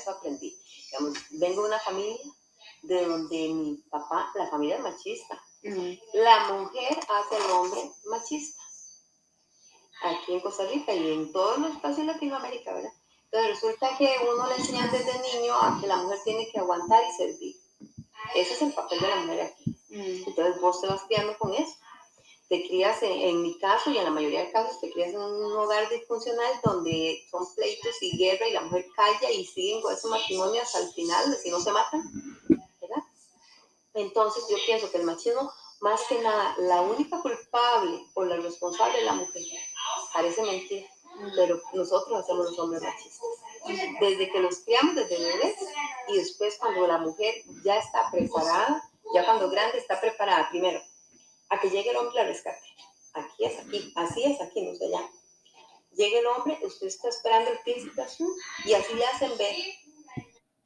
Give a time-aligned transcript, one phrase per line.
[0.00, 0.56] eso aprendí.
[0.90, 2.18] Digamos, vengo de una familia
[2.82, 5.42] de donde mi papá, la familia es machista.
[6.14, 8.62] La mujer hace al hombre machista.
[10.02, 12.92] Aquí en Costa Rica y en todos los espacios de Latinoamérica, ¿verdad?
[13.24, 17.02] Entonces resulta que uno le enseña desde niño a que la mujer tiene que aguantar
[17.06, 17.56] y servir.
[18.34, 19.76] Ese es el papel de la mujer aquí.
[19.90, 21.74] Entonces vos te vas criando con eso
[22.50, 25.52] te crías, en, mi caso y en la mayoría de casos, te crías en un
[25.56, 30.10] hogar disfuncional donde son pleitos y guerra y la mujer calla y siguen con esos
[30.10, 32.02] matrimonios hasta el final, si no se matan,
[32.48, 33.04] ¿verdad?
[33.94, 38.98] Entonces yo pienso que el machismo, más que nada, la única culpable o la responsable
[38.98, 39.42] es la mujer.
[40.12, 40.88] Parece mentira,
[41.36, 43.28] pero nosotros hacemos los hombres machistas.
[44.00, 45.54] Desde que los criamos desde bebés
[46.08, 50.80] y después cuando la mujer ya está preparada, ya cuando grande está preparada, primero,
[51.70, 52.66] llegue el hombre a rescate.
[53.14, 55.10] Aquí es aquí, así es aquí, no sé allá.
[55.92, 58.32] Llega el hombre, usted está esperando el príncipe azul
[58.64, 59.54] y así le hacen ver